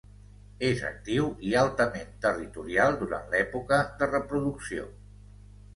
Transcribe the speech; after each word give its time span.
És 0.69 0.79
actiu 0.87 1.27
i 1.49 1.53
altament 1.65 2.17
territorial 2.25 2.99
durant 3.05 3.31
l'època 3.35 3.83
de 4.03 4.13
reproducció. 4.17 4.91